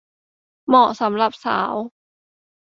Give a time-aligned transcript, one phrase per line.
[0.67, 1.73] เหมาะสำหรับสาว